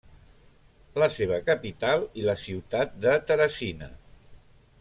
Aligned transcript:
La 1.03 1.09
seva 1.15 1.37
capital 1.51 2.07
i 2.21 2.25
la 2.31 2.37
ciutat 2.47 2.99
de 3.07 3.15
Teresina. 3.33 3.95